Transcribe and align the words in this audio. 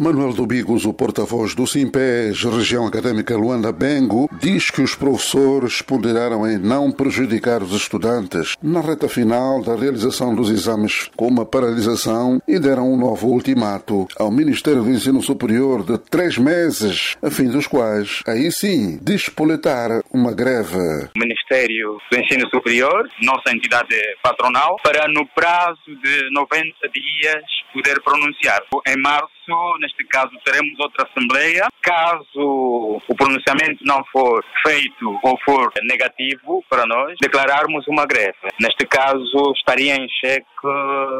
Manuel 0.00 0.32
Dobigos, 0.32 0.84
o 0.84 0.94
porta-voz 0.94 1.56
do 1.56 1.66
Simpés, 1.66 2.44
região 2.44 2.86
académica 2.86 3.36
Luanda 3.36 3.72
Bengo, 3.72 4.30
diz 4.40 4.70
que 4.70 4.80
os 4.80 4.94
professores 4.94 5.82
ponderaram 5.82 6.48
em 6.48 6.56
não 6.56 6.92
prejudicar 6.92 7.64
os 7.64 7.72
estudantes 7.72 8.54
na 8.62 8.80
reta 8.80 9.08
final 9.08 9.60
da 9.60 9.74
realização 9.74 10.36
dos 10.36 10.50
exames 10.50 11.10
com 11.16 11.26
uma 11.26 11.44
paralisação 11.44 12.40
e 12.46 12.60
deram 12.60 12.92
um 12.92 12.96
novo 12.96 13.26
ultimato 13.26 14.06
ao 14.16 14.30
Ministério 14.30 14.84
do 14.84 14.90
Ensino 14.90 15.20
Superior 15.20 15.82
de 15.82 15.98
três 15.98 16.38
meses, 16.38 17.16
a 17.20 17.28
fim 17.28 17.50
dos 17.50 17.66
quais, 17.66 18.22
aí 18.24 18.52
sim, 18.52 19.00
despoletar 19.02 19.90
uma 20.14 20.32
greve. 20.32 21.08
O 21.16 21.18
Ministério 21.18 21.98
do 22.08 22.20
Ensino 22.20 22.48
Superior, 22.50 23.02
nossa 23.20 23.50
entidade 23.52 23.96
patronal, 24.22 24.76
para 24.80 25.08
no 25.08 25.26
prazo 25.34 25.76
de 26.04 26.30
90 26.30 26.88
dias 26.94 27.42
poder 27.72 28.00
pronunciar. 28.02 28.62
Em 28.86 28.96
março 28.96 29.37
neste 29.80 30.04
caso 30.04 30.30
teremos 30.44 30.78
outra 30.78 31.08
Assembleia. 31.08 31.68
Caso 31.82 33.00
o 33.08 33.14
pronunciamento 33.16 33.84
não 33.84 34.04
for 34.12 34.44
feito 34.66 35.18
ou 35.22 35.38
for 35.44 35.72
negativo 35.82 36.64
para 36.68 36.86
nós, 36.86 37.16
declararmos 37.20 37.86
uma 37.88 38.06
greve. 38.06 38.36
Neste 38.60 38.86
caso, 38.86 39.52
estaria 39.56 39.94
em 39.94 40.08
xeque 40.08 40.46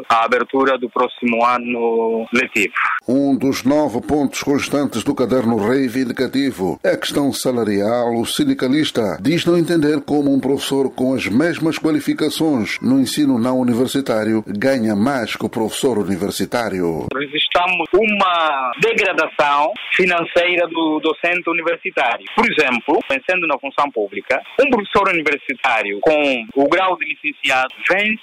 a 0.08 0.24
abertura 0.24 0.78
do 0.78 0.90
próximo 0.90 1.44
ano 1.44 2.26
letivo. 2.32 2.74
Um 3.10 3.34
dos 3.34 3.64
nove 3.64 4.02
pontos 4.02 4.42
constantes 4.42 5.02
do 5.02 5.14
caderno 5.14 5.56
reivindicativo 5.56 6.78
é 6.84 6.90
a 6.90 6.98
questão 6.98 7.32
salarial. 7.32 8.12
O 8.12 8.26
sindicalista 8.26 9.16
diz 9.18 9.46
não 9.46 9.56
entender 9.56 10.02
como 10.04 10.30
um 10.30 10.38
professor 10.38 10.94
com 10.94 11.14
as 11.14 11.26
mesmas 11.26 11.78
qualificações 11.78 12.76
no 12.82 13.00
ensino 13.00 13.38
não 13.38 13.60
universitário 13.60 14.44
ganha 14.46 14.94
mais 14.94 15.34
que 15.34 15.46
o 15.46 15.48
professor 15.48 15.96
universitário. 15.96 17.06
Resistamos 17.16 17.88
uma 17.94 18.72
degradação 18.82 19.72
financeira 19.96 20.68
do 20.68 21.00
docente 21.00 21.48
universitário. 21.48 22.26
Por 22.36 22.44
exemplo, 22.44 22.98
pensando 23.08 23.46
na 23.46 23.58
função 23.58 23.90
pública, 23.90 24.38
um 24.60 24.68
professor 24.68 25.08
universitário 25.08 25.98
com 26.02 26.44
o 26.54 26.68
grau 26.68 26.94
de 26.98 27.06
licenciado 27.06 27.72
vence 27.90 28.20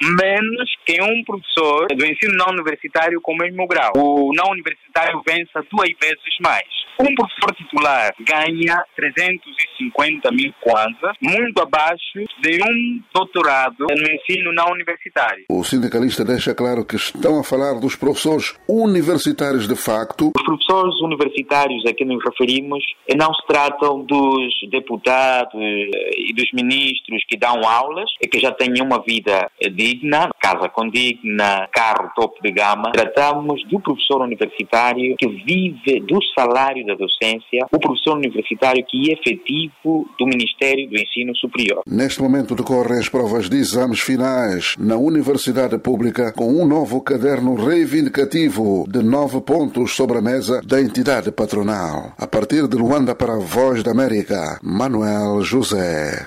menos 0.00 0.70
que 0.84 1.00
um 1.00 1.22
professor 1.24 1.86
do 1.88 2.04
ensino 2.04 2.34
não 2.36 2.48
universitário 2.52 3.20
com 3.20 3.32
o 3.32 3.36
mesmo 3.36 3.66
grau. 3.66 3.92
O 3.96 4.11
não 4.34 4.50
universitário 4.52 5.22
vence 5.26 5.52
duas 5.70 5.90
vezes 6.00 6.36
mais. 6.40 6.82
Um 7.00 7.14
professor 7.14 7.54
titular 7.56 8.14
ganha 8.20 8.84
350 8.94 10.30
mil 10.30 10.52
kwanzas, 10.60 11.16
muito 11.20 11.60
abaixo 11.60 12.18
de 12.42 12.62
um 12.62 13.00
doutorado 13.14 13.86
no 13.88 14.10
ensino 14.12 14.52
não 14.52 14.70
universitário. 14.72 15.44
O 15.48 15.64
sindicalista 15.64 16.24
deixa 16.24 16.54
claro 16.54 16.84
que 16.84 16.96
estão 16.96 17.40
a 17.40 17.44
falar 17.44 17.80
dos 17.80 17.96
professores 17.96 18.54
universitários 18.68 19.66
de 19.66 19.74
facto. 19.74 20.30
Os 20.36 20.42
professores 20.44 20.94
universitários 21.02 21.84
a 21.86 21.94
que 21.94 22.04
nos 22.04 22.22
referimos 22.24 22.84
não 23.16 23.32
se 23.34 23.46
tratam 23.46 24.04
dos 24.04 24.52
deputados 24.70 25.54
e 25.54 26.32
dos 26.34 26.52
ministros 26.52 27.24
que 27.26 27.36
dão 27.36 27.66
aulas 27.66 28.10
e 28.20 28.28
que 28.28 28.38
já 28.38 28.52
têm 28.52 28.80
uma 28.82 29.02
vida 29.02 29.50
digna, 29.72 30.30
casa 30.40 30.68
condigna, 30.68 31.68
carro 31.72 32.10
topo 32.14 32.40
de 32.42 32.52
gama. 32.52 32.92
Tratamos 32.92 33.64
do 33.68 33.80
professor 33.94 34.22
universitário 34.22 35.14
que 35.18 35.28
vive 35.28 36.00
do 36.00 36.18
salário 36.34 36.84
da 36.86 36.94
docência, 36.94 37.66
o 37.70 37.78
professor 37.78 38.16
universitário 38.16 38.84
que 38.88 39.10
é 39.10 39.14
efetivo 39.14 40.06
do 40.18 40.26
Ministério 40.26 40.88
do 40.88 40.96
Ensino 40.98 41.36
Superior. 41.36 41.82
Neste 41.86 42.20
momento 42.20 42.54
decorrem 42.54 42.98
as 42.98 43.08
provas 43.08 43.48
de 43.48 43.56
exames 43.56 44.00
finais 44.00 44.74
na 44.78 44.96
Universidade 44.96 45.78
Pública 45.78 46.32
com 46.32 46.48
um 46.48 46.66
novo 46.66 47.00
caderno 47.00 47.54
reivindicativo 47.54 48.86
de 48.88 49.02
nove 49.02 49.40
pontos 49.40 49.94
sobre 49.94 50.18
a 50.18 50.22
mesa 50.22 50.60
da 50.64 50.80
entidade 50.80 51.30
patronal. 51.30 52.12
A 52.18 52.26
partir 52.26 52.66
de 52.68 52.76
Luanda 52.76 53.14
para 53.14 53.34
a 53.34 53.38
Voz 53.38 53.82
da 53.82 53.90
América, 53.90 54.58
Manuel 54.62 55.42
José. 55.42 56.26